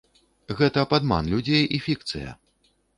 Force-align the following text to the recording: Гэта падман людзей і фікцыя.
Гэта 0.61 0.87
падман 0.95 1.31
людзей 1.37 1.63
і 1.79 1.85
фікцыя. 1.87 2.39